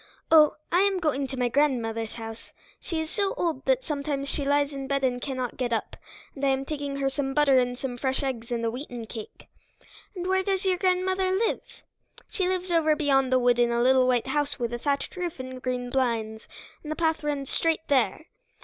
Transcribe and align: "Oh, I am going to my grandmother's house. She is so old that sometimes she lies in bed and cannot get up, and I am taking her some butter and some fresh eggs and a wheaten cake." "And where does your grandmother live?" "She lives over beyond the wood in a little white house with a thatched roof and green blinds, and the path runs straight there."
"Oh, 0.31 0.55
I 0.71 0.79
am 0.79 0.97
going 0.99 1.27
to 1.27 1.37
my 1.37 1.47
grandmother's 1.47 2.15
house. 2.15 2.53
She 2.79 2.99
is 2.99 3.11
so 3.11 3.35
old 3.37 3.63
that 3.65 3.83
sometimes 3.85 4.29
she 4.29 4.43
lies 4.43 4.73
in 4.73 4.87
bed 4.87 5.03
and 5.03 5.21
cannot 5.21 5.57
get 5.57 5.71
up, 5.71 5.95
and 6.33 6.43
I 6.43 6.47
am 6.49 6.65
taking 6.65 6.95
her 6.95 7.07
some 7.07 7.35
butter 7.35 7.59
and 7.59 7.77
some 7.77 7.99
fresh 7.99 8.23
eggs 8.23 8.51
and 8.51 8.65
a 8.65 8.71
wheaten 8.71 9.05
cake." 9.05 9.47
"And 10.15 10.25
where 10.25 10.41
does 10.41 10.65
your 10.65 10.79
grandmother 10.79 11.29
live?" 11.29 11.61
"She 12.31 12.47
lives 12.49 12.71
over 12.71 12.95
beyond 12.95 13.31
the 13.31 13.37
wood 13.37 13.59
in 13.59 13.69
a 13.69 13.79
little 13.83 14.07
white 14.07 14.25
house 14.25 14.57
with 14.57 14.73
a 14.73 14.79
thatched 14.79 15.15
roof 15.15 15.39
and 15.39 15.61
green 15.61 15.91
blinds, 15.91 16.47
and 16.81 16.91
the 16.91 16.95
path 16.95 17.23
runs 17.23 17.51
straight 17.51 17.87
there." 17.87 18.25